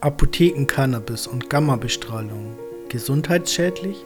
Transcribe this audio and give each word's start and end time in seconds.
Apotheken-Cannabis 0.00 1.26
und 1.26 1.50
Gammabestrahlung 1.50 2.56
gesundheitsschädlich? 2.88 3.96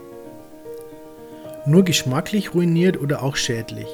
Nur 1.66 1.84
geschmacklich 1.84 2.54
ruiniert 2.54 2.98
oder 2.98 3.22
auch 3.22 3.36
schädlich? 3.36 3.88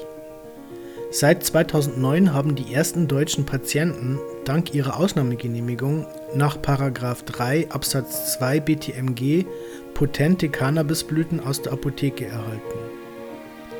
Seit 1.11 1.43
2009 1.43 2.33
haben 2.33 2.55
die 2.55 2.73
ersten 2.73 3.09
deutschen 3.09 3.45
Patienten 3.45 4.17
dank 4.45 4.73
ihrer 4.73 4.97
Ausnahmegenehmigung 4.97 6.05
nach 6.35 6.55
3 6.55 7.69
Absatz 7.69 8.33
2 8.33 8.61
BTMG 8.61 9.45
potente 9.93 10.47
Cannabisblüten 10.47 11.41
aus 11.41 11.61
der 11.61 11.73
Apotheke 11.73 12.27
erhalten. 12.27 12.79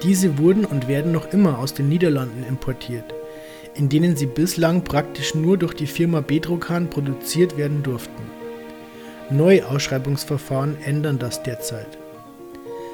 Diese 0.04 0.38
wurden 0.38 0.66
und 0.66 0.90
werden 0.90 1.14
noch 1.14 1.32
immer 1.32 1.60
aus 1.60 1.74
den 1.74 1.88
Niederlanden 1.88 2.44
importiert 2.44 3.14
in 3.80 3.88
denen 3.88 4.18
sie 4.18 4.26
bislang 4.26 4.84
praktisch 4.84 5.34
nur 5.34 5.58
durch 5.58 5.74
die 5.74 5.88
Firma 5.88 6.20
Bedrocan 6.20 6.90
produziert 6.90 7.56
werden 7.56 7.82
durften. 7.82 8.24
Neue 9.30 9.66
Ausschreibungsverfahren 9.66 10.78
ändern 10.84 11.18
das 11.18 11.44
derzeit. 11.44 11.98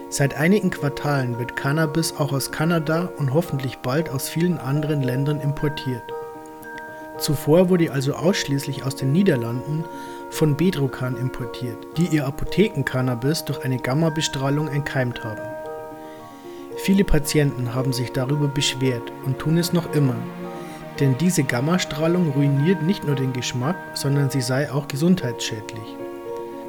Seit 0.09 0.35
einigen 0.37 0.69
Quartalen 0.69 1.39
wird 1.39 1.55
Cannabis 1.55 2.13
auch 2.19 2.31
aus 2.31 2.51
Kanada 2.51 3.09
und 3.17 3.33
hoffentlich 3.33 3.77
bald 3.79 4.09
aus 4.09 4.29
vielen 4.29 4.59
anderen 4.59 5.01
Ländern 5.01 5.41
importiert. 5.41 6.03
Zuvor 7.17 7.69
wurde 7.69 7.91
also 7.91 8.13
ausschließlich 8.13 8.83
aus 8.83 8.95
den 8.95 9.11
Niederlanden 9.11 9.85
von 10.29 10.55
Bedrocan 10.55 11.17
importiert, 11.17 11.79
die 11.97 12.07
ihr 12.15 12.27
Apothekencannabis 12.27 13.43
durch 13.45 13.65
eine 13.65 13.79
Gammabestrahlung 13.79 14.67
entkeimt 14.67 15.23
haben. 15.23 15.41
Viele 16.77 17.03
Patienten 17.03 17.73
haben 17.73 17.91
sich 17.91 18.11
darüber 18.11 18.47
beschwert 18.47 19.11
und 19.25 19.39
tun 19.39 19.57
es 19.57 19.73
noch 19.73 19.95
immer, 19.95 20.15
denn 20.99 21.17
diese 21.17 21.43
Gammastrahlung 21.43 22.31
ruiniert 22.31 22.81
nicht 22.81 23.03
nur 23.03 23.15
den 23.15 23.33
Geschmack, 23.33 23.75
sondern 23.93 24.29
sie 24.29 24.41
sei 24.41 24.71
auch 24.71 24.87
gesundheitsschädlich. 24.87 25.97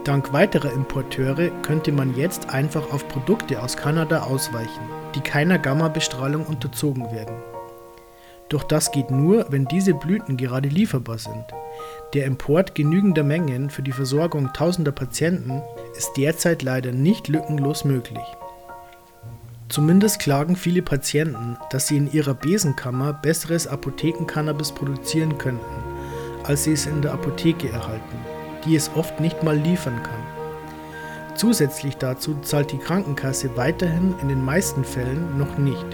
Dank 0.05 0.33
weiterer 0.33 0.73
Importeure 0.73 1.51
könnte 1.63 1.91
man 1.91 2.17
jetzt 2.17 2.51
einfach 2.51 2.93
auf 2.93 3.09
Produkte 3.09 3.61
aus 3.61 3.77
Kanada 3.77 4.23
ausweichen, 4.23 4.89
die 5.15 5.21
keiner 5.21 5.59
Gammabestrahlung 5.59 6.47
unterzogen 6.47 7.11
werden. 7.11 7.37
Doch 8.49 8.63
das 8.63 8.93
geht 8.93 9.11
nur, 9.11 9.47
wenn 9.51 9.65
diese 9.65 9.95
Blüten 9.95 10.37
gerade 10.37 10.69
lieferbar 10.69 11.19
sind. 11.19 11.45
Der 12.15 12.27
Import 12.27 12.77
genügender 12.77 13.25
Mengen 13.25 13.71
für 13.71 13.83
die 13.83 13.93
Versorgung 13.93 14.53
tausender 14.53 14.93
Patienten 14.93 15.61
ist 15.97 16.13
derzeit 16.17 16.63
leider 16.63 16.93
nicht 16.93 17.27
lückenlos 17.27 17.85
möglich. 17.85 18.25
Zumindest 19.69 20.21
klagen 20.21 20.55
viele 20.55 20.81
Patienten, 20.81 21.57
dass 21.71 21.89
sie 21.89 21.97
in 21.97 22.13
ihrer 22.13 22.35
Besenkammer 22.35 23.13
besseres 23.13 23.67
Apothekencannabis 23.67 24.73
produzieren 24.73 25.39
könnten, 25.39 25.83
als 26.45 26.65
sie 26.65 26.73
es 26.73 26.87
in 26.87 27.03
der 27.03 27.13
Apotheke 27.13 27.69
erhalten, 27.71 28.17
die 28.65 28.77
es 28.77 28.91
oft 28.95 29.19
nicht 29.21 29.43
mal 29.43 29.57
liefern 29.57 30.01
kann. 30.03 30.37
Zusätzlich 31.35 31.97
dazu 31.97 32.37
zahlt 32.43 32.73
die 32.73 32.79
Krankenkasse 32.79 33.57
weiterhin 33.57 34.15
in 34.23 34.29
den 34.29 34.43
meisten 34.43 34.85
Fällen 34.85 35.37
noch 35.37 35.59
nicht. 35.59 35.85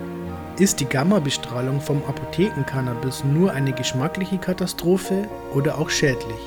Ist 0.58 0.80
die 0.80 0.84
Gammabestrahlung 0.84 1.80
vom 1.80 2.04
Apothekencannabis 2.04 3.24
nur 3.24 3.52
eine 3.52 3.72
geschmackliche 3.72 4.36
Katastrophe 4.36 5.26
oder 5.54 5.78
auch 5.78 5.88
schädlich? 5.88 6.38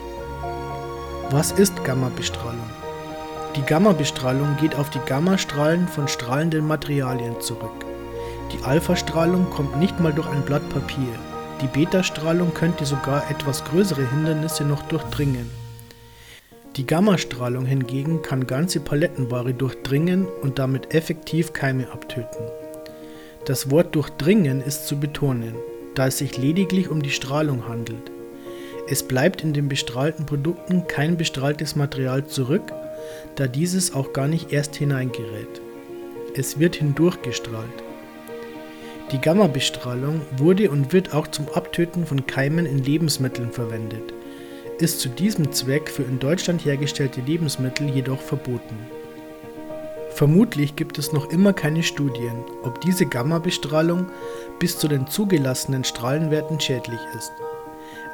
Was 1.32 1.52
ist 1.52 1.84
Gammabestrahlung? 1.84 2.65
Die 3.56 3.62
Gammabestrahlung 3.62 4.58
geht 4.60 4.76
auf 4.76 4.90
die 4.90 5.00
Gammastrahlen 5.06 5.88
von 5.88 6.10
strahlenden 6.10 6.68
Materialien 6.68 7.40
zurück. 7.40 7.86
Die 8.52 8.62
Alphastrahlung 8.66 9.50
kommt 9.50 9.80
nicht 9.80 9.98
mal 10.02 10.12
durch 10.12 10.28
ein 10.28 10.42
Blatt 10.42 10.68
Papier. 10.70 11.08
Die 11.62 11.68
Betastrahlung 11.68 12.54
könnte 12.54 12.86
sogar 12.86 13.32
etwas 13.32 13.64
größere 13.64 14.10
Hindernisse 14.10 14.66
noch 14.66 14.84
durchdringen. 14.84 15.50
Die 16.76 16.86
Gammastrahlung 16.86 17.66
hingegen 17.66 18.22
kann 18.22 18.46
ganze 18.46 18.82
Palettenware 18.82 19.54
durchdringen 19.54 20.28
und 20.42 20.60
damit 20.60 20.94
effektiv 20.94 21.54
Keime 21.54 21.90
abtöten. 21.94 22.46
Das 23.46 23.72
Wort 23.72 23.96
durchdringen 23.96 24.60
ist 24.60 24.86
zu 24.86 25.00
betonen, 25.00 25.56
da 25.96 26.08
es 26.08 26.18
sich 26.18 26.38
lediglich 26.38 26.90
um 26.90 27.02
die 27.02 27.12
Strahlung 27.12 27.70
handelt. 27.70 28.12
Es 28.90 29.08
bleibt 29.08 29.44
in 29.44 29.54
den 29.54 29.70
bestrahlten 29.70 30.26
Produkten 30.26 30.88
kein 30.88 31.16
bestrahltes 31.16 31.78
Material 31.78 32.28
zurück, 32.28 32.74
da 33.36 33.48
dieses 33.48 33.94
auch 33.94 34.14
gar 34.14 34.28
nicht 34.28 34.52
erst 34.52 34.76
hineingerät. 34.76 35.62
Es 36.36 36.60
wird 36.60 36.76
hindurchgestrahlt. 36.76 37.84
Die 39.12 39.22
Gammabestrahlung 39.22 40.22
wurde 40.38 40.72
und 40.72 40.92
wird 40.92 41.14
auch 41.14 41.28
zum 41.28 41.48
Abtöten 41.50 42.06
von 42.06 42.26
Keimen 42.26 42.66
in 42.66 42.84
Lebensmitteln 42.84 43.52
verwendet, 43.52 44.14
ist 44.80 45.00
zu 45.00 45.10
diesem 45.10 45.52
Zweck 45.52 45.90
für 45.90 46.04
in 46.04 46.20
Deutschland 46.20 46.66
hergestellte 46.66 47.22
Lebensmittel 47.22 47.88
jedoch 47.90 48.20
verboten. 48.20 48.76
Vermutlich 50.16 50.76
gibt 50.76 50.98
es 50.98 51.14
noch 51.14 51.30
immer 51.30 51.54
keine 51.54 51.84
Studien, 51.84 52.44
ob 52.64 52.82
diese 52.82 53.06
Gammabestrahlung 53.06 54.08
bis 54.60 54.80
zu 54.80 54.88
den 54.88 55.08
zugelassenen 55.08 55.84
Strahlenwerten 55.84 56.60
schädlich 56.60 57.00
ist. 57.18 57.32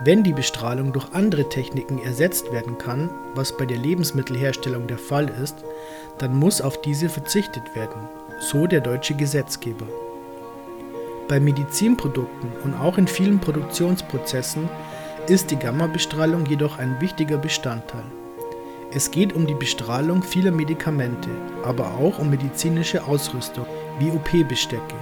Wenn 0.03 0.23
die 0.23 0.33
Bestrahlung 0.33 0.93
durch 0.93 1.13
andere 1.13 1.47
Techniken 1.47 1.99
ersetzt 1.99 2.51
werden 2.51 2.79
kann, 2.79 3.11
was 3.35 3.55
bei 3.55 3.67
der 3.67 3.77
Lebensmittelherstellung 3.77 4.87
der 4.87 4.97
Fall 4.97 5.29
ist, 5.43 5.57
dann 6.17 6.35
muss 6.35 6.59
auf 6.59 6.81
diese 6.81 7.07
verzichtet 7.07 7.75
werden, 7.75 8.09
so 8.39 8.65
der 8.65 8.81
deutsche 8.81 9.13
Gesetzgeber. 9.13 9.85
Bei 11.27 11.39
Medizinprodukten 11.39 12.51
und 12.63 12.73
auch 12.73 12.97
in 12.97 13.07
vielen 13.07 13.39
Produktionsprozessen 13.39 14.67
ist 15.27 15.51
die 15.51 15.55
Gammabestrahlung 15.55 16.47
jedoch 16.47 16.79
ein 16.79 16.99
wichtiger 16.99 17.37
Bestandteil. 17.37 18.05
Es 18.91 19.11
geht 19.11 19.33
um 19.33 19.45
die 19.45 19.53
Bestrahlung 19.53 20.23
vieler 20.23 20.51
Medikamente, 20.51 21.29
aber 21.63 21.93
auch 21.93 22.17
um 22.17 22.31
medizinische 22.31 23.03
Ausrüstung 23.03 23.67
wie 23.99 24.09
OP-Bestecke. 24.09 24.95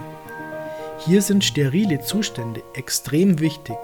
Hier 1.00 1.22
sind 1.22 1.46
sterile 1.46 2.02
Zustände 2.02 2.62
extrem 2.74 3.40
wichtig, 3.40 3.78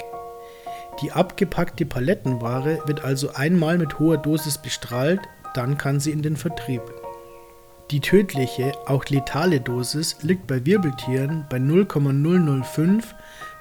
die 1.02 1.12
abgepackte 1.12 1.86
Palettenware 1.86 2.80
wird 2.86 3.04
also 3.04 3.34
einmal 3.34 3.78
mit 3.78 4.00
hoher 4.00 4.18
Dosis 4.18 4.58
bestrahlt, 4.58 5.22
dann 5.54 5.78
kann 5.78 6.00
sie 6.00 6.12
in 6.12 6.22
den 6.22 6.38
Vertrieb. 6.38 6.82
Die 7.92 8.00
tödliche, 8.00 8.72
auch 8.88 9.06
letale 9.06 9.62
Dosis 9.62 10.18
liegt 10.22 10.48
bei 10.48 10.66
Wirbeltieren 10.66 11.46
bei 11.50 11.60
0,005 11.60 13.14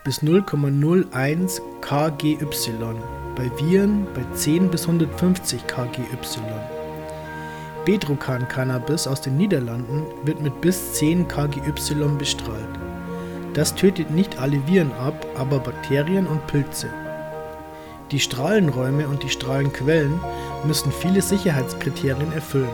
bis 0.02 0.22
0,01 0.22 1.60
kGy, 1.80 2.38
bei 3.36 3.50
Viren 3.58 4.06
bei 4.14 4.22
10 4.34 4.70
bis 4.70 4.86
150 4.86 5.66
kGy. 5.66 6.04
Bedrocan-Cannabis 7.84 9.06
aus 9.06 9.20
den 9.20 9.36
Niederlanden 9.36 10.04
wird 10.24 10.40
mit 10.40 10.58
bis 10.62 10.94
10 10.94 11.28
kGy 11.28 11.60
bestrahlt. 12.18 12.78
Das 13.52 13.74
tötet 13.74 14.10
nicht 14.10 14.38
alle 14.38 14.66
Viren 14.66 14.92
ab, 14.92 15.26
aber 15.36 15.58
Bakterien 15.58 16.26
und 16.26 16.46
Pilze. 16.46 16.88
Die 18.14 18.20
Strahlenräume 18.20 19.08
und 19.08 19.24
die 19.24 19.28
Strahlenquellen 19.28 20.20
müssen 20.64 20.92
viele 20.92 21.20
Sicherheitskriterien 21.20 22.32
erfüllen. 22.32 22.70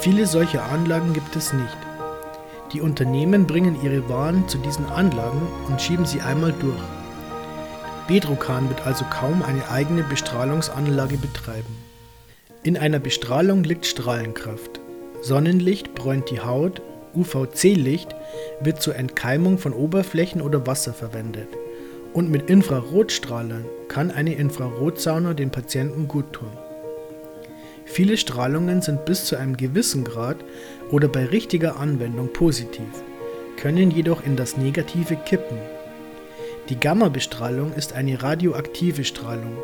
Viele 0.00 0.26
solcher 0.26 0.64
Anlagen 0.64 1.12
gibt 1.12 1.36
es 1.36 1.52
nicht. 1.52 1.76
Die 2.72 2.80
Unternehmen 2.80 3.46
bringen 3.46 3.76
ihre 3.82 4.08
Waren 4.08 4.48
zu 4.48 4.56
diesen 4.56 4.86
Anlagen 4.86 5.42
und 5.68 5.82
schieben 5.82 6.06
sie 6.06 6.22
einmal 6.22 6.54
durch. 6.60 6.80
Bedrocan 8.08 8.70
wird 8.70 8.86
also 8.86 9.04
kaum 9.10 9.42
eine 9.42 9.68
eigene 9.68 10.02
Bestrahlungsanlage 10.02 11.18
betreiben. 11.18 11.76
In 12.62 12.78
einer 12.78 13.00
Bestrahlung 13.00 13.64
liegt 13.64 13.84
Strahlenkraft. 13.84 14.80
Sonnenlicht 15.20 15.94
bräunt 15.94 16.30
die 16.30 16.40
Haut, 16.40 16.80
UVC-Licht 17.14 18.16
wird 18.62 18.80
zur 18.80 18.96
Entkeimung 18.96 19.58
von 19.58 19.74
Oberflächen 19.74 20.40
oder 20.40 20.66
Wasser 20.66 20.94
verwendet 20.94 21.48
und 22.12 22.30
mit 22.30 22.50
Infrarotstrahlern 22.50 23.64
kann 23.88 24.10
eine 24.10 24.34
Infrarotsauna 24.34 25.34
den 25.34 25.50
Patienten 25.50 26.08
guttun. 26.08 26.50
Viele 27.84 28.16
Strahlungen 28.16 28.80
sind 28.80 29.04
bis 29.04 29.24
zu 29.26 29.36
einem 29.36 29.56
gewissen 29.56 30.04
Grad 30.04 30.38
oder 30.90 31.08
bei 31.08 31.26
richtiger 31.26 31.78
Anwendung 31.78 32.32
positiv, 32.32 33.02
können 33.56 33.90
jedoch 33.90 34.24
in 34.24 34.36
das 34.36 34.56
Negative 34.56 35.16
kippen. 35.16 35.58
Die 36.68 36.78
Gammabestrahlung 36.78 37.72
ist 37.74 37.92
eine 37.92 38.22
radioaktive 38.22 39.04
Strahlung, 39.04 39.56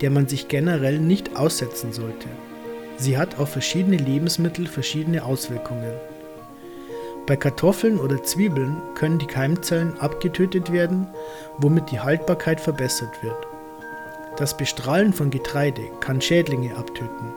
der 0.00 0.10
man 0.10 0.26
sich 0.26 0.48
generell 0.48 0.98
nicht 0.98 1.36
aussetzen 1.36 1.92
sollte. 1.92 2.28
Sie 2.96 3.16
hat 3.16 3.38
auf 3.38 3.50
verschiedene 3.50 3.96
Lebensmittel 3.96 4.66
verschiedene 4.66 5.24
Auswirkungen. 5.24 5.92
Bei 7.26 7.36
Kartoffeln 7.36 7.98
oder 7.98 8.22
Zwiebeln 8.22 8.76
können 8.94 9.18
die 9.18 9.26
Keimzellen 9.26 9.98
abgetötet 10.00 10.72
werden, 10.72 11.06
womit 11.58 11.90
die 11.90 12.00
Haltbarkeit 12.00 12.60
verbessert 12.60 13.22
wird. 13.22 13.46
Das 14.36 14.56
Bestrahlen 14.56 15.12
von 15.12 15.30
Getreide 15.30 15.82
kann 16.00 16.20
Schädlinge 16.20 16.76
abtöten, 16.76 17.32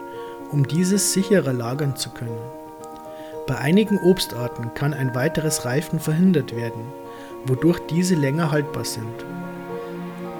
um 0.51 0.67
dieses 0.67 1.13
sicherer 1.13 1.53
lagern 1.53 1.95
zu 1.95 2.09
können. 2.11 2.39
Bei 3.45 3.57
einigen 3.57 3.99
Obstarten 3.99 4.73
kann 4.73 4.93
ein 4.93 5.13
weiteres 5.13 5.65
Reifen 5.65 5.99
verhindert 5.99 6.55
werden, 6.55 6.81
wodurch 7.45 7.79
diese 7.89 8.15
länger 8.15 8.51
haltbar 8.51 8.85
sind. 8.85 9.25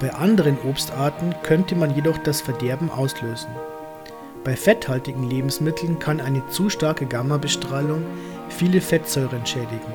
Bei 0.00 0.12
anderen 0.14 0.56
Obstarten 0.68 1.34
könnte 1.42 1.76
man 1.76 1.94
jedoch 1.94 2.18
das 2.18 2.40
Verderben 2.40 2.90
auslösen. 2.90 3.50
Bei 4.42 4.56
fetthaltigen 4.56 5.28
Lebensmitteln 5.28 5.98
kann 5.98 6.20
eine 6.20 6.46
zu 6.48 6.68
starke 6.68 7.06
Gammabestrahlung 7.06 8.04
viele 8.48 8.80
Fettsäuren 8.80 9.44
schädigen. 9.46 9.92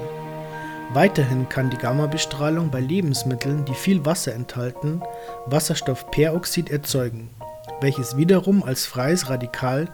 Weiterhin 0.94 1.48
kann 1.48 1.70
die 1.70 1.78
Gammabestrahlung 1.78 2.72
bei 2.72 2.80
Lebensmitteln, 2.80 3.64
die 3.66 3.76
viel 3.76 4.06
Wasser 4.06 4.34
enthalten, 4.34 5.02
Wasserstoffperoxid 5.46 6.72
erzeugen, 6.72 7.30
welches 7.80 8.18
wiederum 8.18 8.64
als 8.64 8.86
freies 8.88 9.30
Radikal 9.30 9.88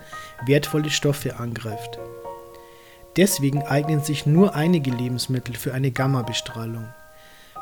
wertvolle 0.45 0.89
Stoffe 0.89 1.37
angreift. 1.37 1.99
Deswegen 3.17 3.63
eignen 3.63 4.01
sich 4.01 4.25
nur 4.25 4.55
einige 4.55 4.91
Lebensmittel 4.91 5.55
für 5.55 5.73
eine 5.73 5.91
Gammabestrahlung. 5.91 6.87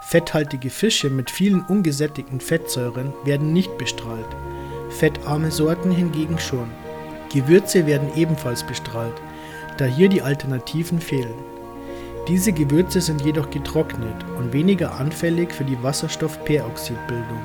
Fetthaltige 0.01 0.69
Fische 0.69 1.09
mit 1.09 1.31
vielen 1.31 1.61
ungesättigten 1.61 2.39
Fettsäuren 2.39 3.13
werden 3.23 3.53
nicht 3.53 3.77
bestrahlt, 3.77 4.27
fettarme 4.89 5.49
Sorten 5.49 5.91
hingegen 5.91 6.37
schon. 6.37 6.69
Gewürze 7.31 7.87
werden 7.87 8.09
ebenfalls 8.15 8.63
bestrahlt, 8.63 9.19
da 9.77 9.85
hier 9.85 10.09
die 10.09 10.21
Alternativen 10.21 10.99
fehlen. 10.99 11.33
Diese 12.27 12.53
Gewürze 12.53 13.01
sind 13.01 13.25
jedoch 13.25 13.49
getrocknet 13.49 14.15
und 14.37 14.53
weniger 14.53 14.99
anfällig 14.99 15.53
für 15.53 15.65
die 15.65 15.81
Wasserstoffperoxidbildung. 15.83 17.41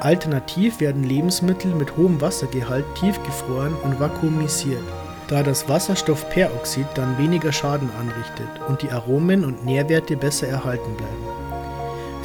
Alternativ 0.00 0.80
werden 0.80 1.04
Lebensmittel 1.04 1.74
mit 1.74 1.96
hohem 1.96 2.20
Wassergehalt 2.20 2.84
tiefgefroren 3.00 3.74
und 3.82 3.98
vakuumisiert, 3.98 4.82
da 5.28 5.42
das 5.42 5.68
Wasserstoffperoxid 5.68 6.86
dann 6.94 7.18
weniger 7.18 7.52
Schaden 7.52 7.88
anrichtet 7.98 8.48
und 8.68 8.82
die 8.82 8.90
Aromen 8.90 9.44
und 9.44 9.64
Nährwerte 9.64 10.16
besser 10.16 10.48
erhalten 10.48 10.96
bleiben. 10.96 11.32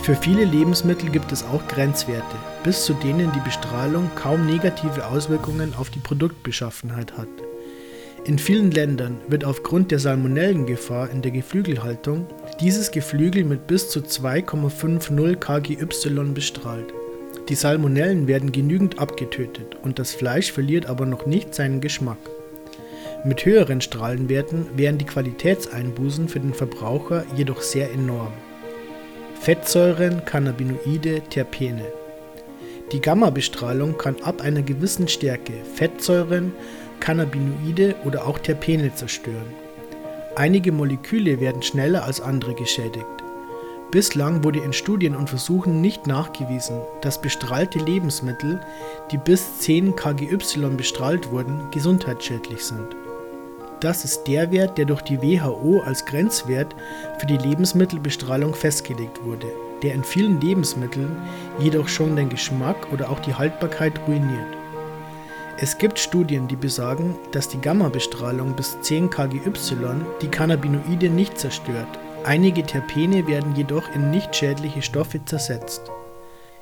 Für 0.04 0.16
viele 0.16 0.46
Lebensmittel 0.46 1.10
gibt 1.10 1.32
es 1.32 1.44
auch 1.44 1.68
Grenzwerte, 1.68 2.36
bis 2.64 2.86
zu 2.86 2.94
denen 2.94 3.32
die 3.32 3.42
Bestrahlung 3.42 4.10
kaum 4.16 4.46
negative 4.46 5.06
Auswirkungen 5.08 5.74
auf 5.76 5.90
die 5.90 6.00
Produktbeschaffenheit 6.00 7.18
hat. 7.18 7.47
In 8.28 8.38
vielen 8.38 8.72
Ländern 8.72 9.22
wird 9.30 9.46
aufgrund 9.46 9.90
der 9.90 10.00
Salmonellengefahr 10.00 11.10
in 11.12 11.22
der 11.22 11.32
Geflügelhaltung 11.32 12.26
dieses 12.60 12.92
Geflügel 12.92 13.46
mit 13.46 13.68
bis 13.68 13.90
zu 13.90 14.02
2,50 14.02 15.38
kGy 15.38 16.34
bestrahlt. 16.34 16.94
Die 17.48 17.56
Salmonellen 17.56 18.28
werden 18.28 18.52
genügend 18.52 19.00
abgetötet 19.00 19.78
und 19.82 19.98
das 19.98 20.12
Fleisch 20.12 20.52
verliert 20.52 20.88
aber 20.88 21.06
noch 21.06 21.26
nicht 21.26 21.56
seinen 21.56 21.80
Geschmack. 21.80 22.18
Mit 23.24 23.46
höheren 23.46 23.80
Strahlenwerten 23.80 24.66
wären 24.76 24.98
die 24.98 25.06
Qualitätseinbußen 25.06 26.28
für 26.28 26.42
den 26.42 26.54
Verbraucher 26.54 27.24
jedoch 27.38 27.62
sehr 27.62 27.90
enorm. 27.94 28.34
Fettsäuren, 29.40 30.26
Cannabinoide, 30.26 31.22
Terpene. 31.30 31.86
Die 32.92 33.00
Gammabestrahlung 33.00 33.98
kann 33.98 34.18
ab 34.22 34.42
einer 34.42 34.64
gewissen 34.64 35.08
Stärke 35.08 35.54
Fettsäuren, 35.76 36.52
Cannabinoide 37.00 37.96
oder 38.06 38.26
auch 38.26 38.40
Terpene 38.40 38.94
zerstören. 38.94 39.54
Einige 40.36 40.72
Moleküle 40.72 41.40
werden 41.40 41.64
schneller 41.64 42.04
als 42.04 42.22
andere 42.22 42.54
geschädigt. 42.54 43.06
Bislang 43.90 44.44
wurde 44.44 44.60
in 44.60 44.74
Studien 44.74 45.16
und 45.16 45.30
Versuchen 45.30 45.80
nicht 45.80 46.08
nachgewiesen, 46.08 46.82
dass 47.02 47.22
bestrahlte 47.22 47.80
Lebensmittel, 47.80 48.60
die 49.12 49.18
bis 49.18 49.60
10 49.60 49.96
kGy 49.96 50.38
bestrahlt 50.76 51.32
wurden, 51.32 51.72
gesundheitsschädlich 51.72 52.66
sind. 52.66 52.96
Das 53.80 54.04
ist 54.04 54.24
der 54.24 54.52
Wert, 54.52 54.78
der 54.78 54.86
durch 54.86 55.04
die 55.04 55.22
WHO 55.22 55.82
als 55.82 56.06
Grenzwert 56.06 56.76
für 57.20 57.28
die 57.28 57.38
Lebensmittelbestrahlung 57.38 58.54
festgelegt 58.54 59.24
wurde, 59.24 59.48
der 59.84 59.94
in 59.94 60.04
vielen 60.04 60.42
Lebensmitteln 60.42 61.16
jedoch 61.60 61.88
schon 61.88 62.16
den 62.16 62.30
Geschmack 62.30 62.92
oder 62.92 63.10
auch 63.10 63.20
die 63.20 63.36
Haltbarkeit 63.36 64.00
ruiniert. 64.08 64.58
Es 65.60 65.80
gibt 65.80 65.98
Studien, 65.98 66.48
die 66.48 66.56
besagen, 66.56 67.16
dass 67.32 67.50
die 67.50 67.60
Gammabestrahlung 67.60 68.56
bis 68.56 68.80
10 68.82 69.10
kGy 69.10 69.42
die 70.22 70.28
Cannabinoide 70.28 71.10
nicht 71.10 71.40
zerstört. 71.40 71.88
Einige 72.24 72.62
Terpene 72.62 73.26
werden 73.26 73.56
jedoch 73.56 73.90
in 73.96 74.12
nicht 74.12 74.36
schädliche 74.36 74.84
Stoffe 74.84 75.26
zersetzt. 75.26 75.82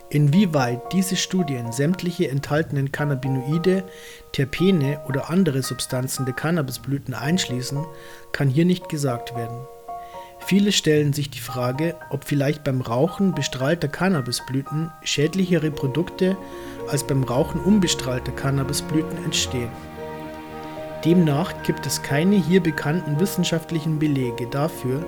Inwieweit 0.10 0.94
diese 0.94 1.18
Studien 1.18 1.74
sämtliche 1.74 2.30
enthaltenen 2.30 2.94
Cannabinoide, 2.94 3.84
Terpene 4.32 5.02
oder 5.10 5.30
andere 5.30 5.62
Substanzen 5.62 6.24
der 6.26 6.36
Cannabisblüten 6.36 7.14
einschließen, 7.14 7.86
kann 8.32 8.48
hier 8.48 8.64
nicht 8.64 8.88
gesagt 8.88 9.36
werden. 9.36 9.58
Viele 10.40 10.72
stellen 10.72 11.14
sich 11.14 11.30
die 11.30 11.40
Frage, 11.40 11.96
ob 12.10 12.24
vielleicht 12.24 12.64
beim 12.64 12.82
Rauchen 12.82 13.34
bestrahlter 13.34 13.88
Cannabisblüten 13.88 14.92
schädlichere 15.04 15.72
Produkte 15.72 16.38
als 16.88 17.06
beim 17.06 17.24
Rauchen 17.24 17.62
unbestrahlter 17.62 18.32
Cannabisblüten 18.32 19.24
entstehen. 19.24 19.72
Demnach 21.04 21.54
gibt 21.64 21.86
es 21.86 22.02
keine 22.02 22.36
hier 22.36 22.62
bekannten 22.62 23.20
wissenschaftlichen 23.20 24.00
Belege 24.00 24.48
dafür, 24.48 25.06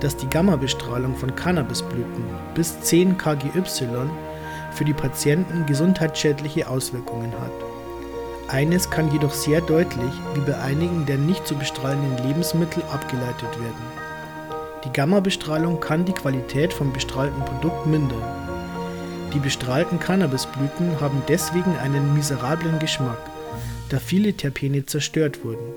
dass 0.00 0.16
die 0.16 0.28
Gammabestrahlung 0.28 1.14
von 1.14 1.34
Cannabisblüten 1.34 2.24
bis 2.54 2.80
10 2.80 3.18
kGy 3.18 3.62
für 4.72 4.84
die 4.84 4.94
Patienten 4.94 5.66
gesundheitsschädliche 5.66 6.68
Auswirkungen 6.68 7.32
hat. 7.32 7.52
Eines 8.48 8.90
kann 8.90 9.12
jedoch 9.12 9.32
sehr 9.32 9.60
deutlich, 9.60 10.12
wie 10.34 10.40
bei 10.40 10.58
einigen 10.58 11.06
der 11.06 11.18
nicht 11.18 11.46
zu 11.46 11.54
bestrahlenden 11.54 12.26
Lebensmittel, 12.26 12.82
abgeleitet 12.90 13.60
werden. 13.60 13.99
Die 14.84 14.92
Gammabestrahlung 14.92 15.78
kann 15.80 16.04
die 16.04 16.12
Qualität 16.12 16.72
vom 16.72 16.92
bestrahlten 16.92 17.44
Produkt 17.44 17.86
mindern. 17.86 18.22
Die 19.34 19.38
bestrahlten 19.38 20.00
Cannabisblüten 20.00 21.00
haben 21.00 21.22
deswegen 21.28 21.76
einen 21.76 22.14
miserablen 22.14 22.78
Geschmack, 22.78 23.18
da 23.90 23.98
viele 23.98 24.32
Terpene 24.32 24.86
zerstört 24.86 25.44
wurden. 25.44 25.74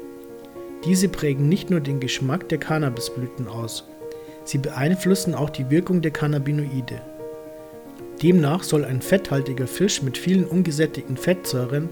Diese 0.85 1.09
prägen 1.09 1.49
nicht 1.49 1.69
nur 1.69 1.81
den 1.81 1.99
Geschmack 1.99 2.49
der 2.49 2.57
Cannabisblüten 2.57 3.47
aus, 3.47 3.85
sie 4.45 4.57
beeinflussen 4.57 5.35
auch 5.35 5.49
die 5.49 5.69
Wirkung 5.69 6.01
der 6.01 6.11
Cannabinoide. 6.11 7.01
Demnach 8.21 8.63
soll 8.63 8.85
ein 8.85 9.01
fetthaltiger 9.01 9.67
Fisch 9.67 10.01
mit 10.01 10.17
vielen 10.17 10.45
ungesättigten 10.45 11.17
Fettsäuren 11.17 11.89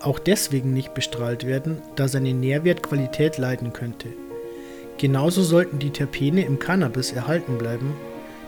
auch 0.00 0.18
deswegen 0.18 0.72
nicht 0.72 0.94
bestrahlt 0.94 1.46
werden, 1.46 1.82
da 1.96 2.08
seine 2.08 2.32
Nährwertqualität 2.32 3.38
leiden 3.38 3.72
könnte. 3.72 4.08
Genauso 4.98 5.42
sollten 5.42 5.78
die 5.78 5.90
Terpene 5.90 6.44
im 6.44 6.58
Cannabis 6.58 7.12
erhalten 7.12 7.56
bleiben, 7.56 7.94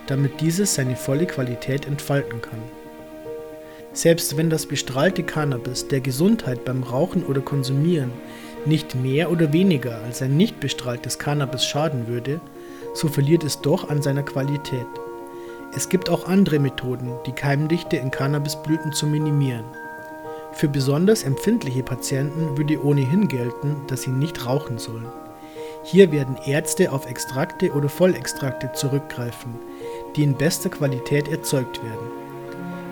damit 0.08 0.40
dieses 0.40 0.74
seine 0.74 0.96
volle 0.96 1.26
Qualität 1.26 1.86
entfalten 1.86 2.42
kann. 2.42 2.58
Selbst 3.92 4.36
wenn 4.36 4.50
das 4.50 4.66
bestrahlte 4.66 5.22
Cannabis 5.22 5.86
der 5.86 6.00
Gesundheit 6.00 6.64
beim 6.64 6.82
Rauchen 6.82 7.24
oder 7.24 7.40
Konsumieren 7.40 8.10
nicht 8.66 8.96
mehr 8.96 9.30
oder 9.30 9.52
weniger 9.52 10.00
als 10.02 10.22
ein 10.22 10.36
nicht 10.36 10.58
bestrahltes 10.58 11.18
Cannabis 11.18 11.64
schaden 11.64 12.08
würde, 12.08 12.40
so 12.94 13.06
verliert 13.08 13.44
es 13.44 13.60
doch 13.60 13.88
an 13.88 14.02
seiner 14.02 14.24
Qualität. 14.24 14.86
Es 15.74 15.88
gibt 15.88 16.10
auch 16.10 16.26
andere 16.26 16.58
Methoden, 16.58 17.12
die 17.26 17.32
Keimdichte 17.32 17.96
in 17.96 18.10
Cannabisblüten 18.10 18.92
zu 18.92 19.06
minimieren. 19.06 19.64
Für 20.52 20.66
besonders 20.66 21.22
empfindliche 21.22 21.84
Patienten 21.84 22.58
würde 22.58 22.84
ohnehin 22.84 23.28
gelten, 23.28 23.76
dass 23.86 24.02
sie 24.02 24.10
nicht 24.10 24.46
rauchen 24.46 24.78
sollen. 24.78 25.06
Hier 25.82 26.12
werden 26.12 26.36
Ärzte 26.44 26.92
auf 26.92 27.06
Extrakte 27.06 27.72
oder 27.72 27.88
Vollextrakte 27.88 28.70
zurückgreifen, 28.72 29.54
die 30.14 30.22
in 30.22 30.34
bester 30.34 30.68
Qualität 30.68 31.28
erzeugt 31.28 31.82
werden. 31.82 32.20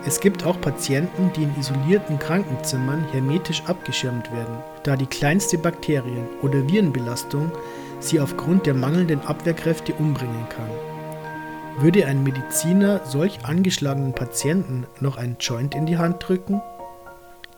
Es 0.07 0.21
gibt 0.21 0.47
auch 0.47 0.59
Patienten, 0.61 1.30
die 1.37 1.42
in 1.42 1.54
isolierten 1.59 2.18
Krankenzimmern 2.18 3.04
hermetisch 3.12 3.62
abgeschirmt 3.66 4.33
werden, 4.33 4.57
da 4.85 4.97
die 4.97 5.07
kleinste 5.07 5.59
Bakterien- 5.59 6.28
oder 6.40 6.66
Virenbelastung 6.66 7.52
sie 8.00 8.21
aufgrund 8.21 8.64
der 8.64 8.75
mangelnden 8.75 9.21
Abwehrkräfte 9.21 9.92
umbringen 9.95 10.49
kann. 10.49 10.71
Würde 11.80 12.07
ein 12.07 12.23
Mediziner 12.23 13.02
solch 13.04 13.45
angeschlagenen 13.45 14.14
Patienten 14.14 14.87
noch 15.00 15.16
einen 15.16 15.37
Joint 15.38 15.75
in 15.75 15.85
die 15.85 15.99
Hand 15.99 16.26
drücken? 16.26 16.62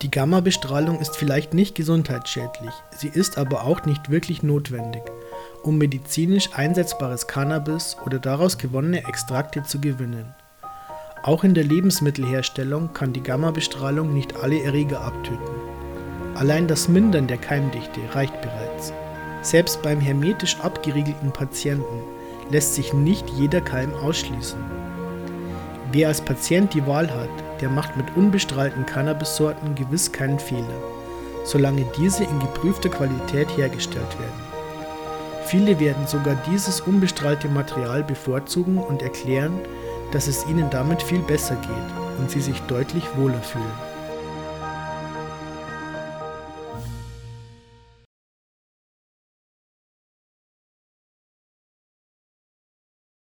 Die 0.02 0.10
Gammabestrahlung 0.10 0.98
ist 0.98 1.16
vielleicht 1.16 1.52
nicht 1.52 1.74
gesundheitsschädlich, 1.74 2.72
sie 2.96 3.08
ist 3.08 3.36
aber 3.36 3.64
auch 3.64 3.84
nicht 3.84 4.10
wirklich 4.10 4.42
notwendig, 4.42 5.02
um 5.62 5.78
medizinisch 5.78 6.50
einsetzbares 6.54 7.26
Cannabis 7.26 7.96
oder 8.04 8.18
daraus 8.18 8.58
gewonnene 8.58 9.06
Extrakte 9.06 9.62
zu 9.62 9.80
gewinnen. 9.80 10.34
Auch 11.22 11.44
in 11.44 11.54
der 11.54 11.64
Lebensmittelherstellung 11.64 12.94
kann 12.94 13.12
die 13.12 13.22
Gammabestrahlung 13.22 14.14
nicht 14.14 14.36
alle 14.36 14.62
Erreger 14.62 15.02
abtöten. 15.02 15.54
Allein 16.34 16.66
das 16.66 16.88
Mindern 16.88 17.26
der 17.26 17.36
Keimdichte 17.36 18.00
reicht 18.12 18.40
bereits. 18.40 18.92
Selbst 19.42 19.82
beim 19.82 20.00
hermetisch 20.00 20.58
abgeriegelten 20.60 21.32
Patienten 21.32 22.02
lässt 22.50 22.74
sich 22.74 22.92
nicht 22.94 23.28
jeder 23.30 23.60
Keim 23.60 23.92
ausschließen. 23.94 24.58
Wer 25.92 26.08
als 26.08 26.20
Patient 26.20 26.72
die 26.72 26.86
Wahl 26.86 27.10
hat, 27.10 27.28
der 27.60 27.68
macht 27.68 27.96
mit 27.96 28.16
unbestrahlten 28.16 28.86
Cannabissorten 28.86 29.74
gewiss 29.74 30.10
keinen 30.12 30.38
Fehler, 30.38 30.64
solange 31.44 31.84
diese 31.98 32.24
in 32.24 32.38
geprüfter 32.38 32.88
Qualität 32.88 33.48
hergestellt 33.56 34.18
werden. 34.18 34.49
Viele 35.50 35.80
werden 35.80 36.06
sogar 36.06 36.36
dieses 36.48 36.80
unbestrahlte 36.80 37.48
Material 37.48 38.04
bevorzugen 38.04 38.78
und 38.78 39.02
erklären, 39.02 39.58
dass 40.12 40.28
es 40.28 40.46
ihnen 40.46 40.70
damit 40.70 41.02
viel 41.02 41.18
besser 41.22 41.56
geht 41.56 42.20
und 42.20 42.30
sie 42.30 42.40
sich 42.40 42.60
deutlich 42.68 43.02
wohler 43.16 43.42
fühlen. 43.42 43.89